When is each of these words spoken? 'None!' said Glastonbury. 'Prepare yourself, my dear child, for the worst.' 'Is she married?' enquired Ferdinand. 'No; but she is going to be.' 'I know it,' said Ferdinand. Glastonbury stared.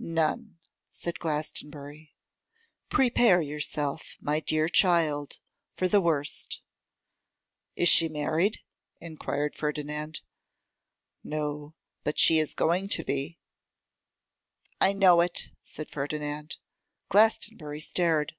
'None!' 0.00 0.58
said 0.90 1.20
Glastonbury. 1.20 2.12
'Prepare 2.90 3.40
yourself, 3.40 4.16
my 4.20 4.40
dear 4.40 4.68
child, 4.68 5.38
for 5.76 5.86
the 5.86 6.00
worst.' 6.00 6.62
'Is 7.76 7.88
she 7.88 8.08
married?' 8.08 8.58
enquired 8.98 9.54
Ferdinand. 9.54 10.20
'No; 11.22 11.76
but 12.02 12.18
she 12.18 12.40
is 12.40 12.54
going 12.54 12.88
to 12.88 13.04
be.' 13.04 13.38
'I 14.80 14.94
know 14.94 15.20
it,' 15.20 15.44
said 15.62 15.88
Ferdinand. 15.90 16.56
Glastonbury 17.08 17.78
stared. 17.78 18.34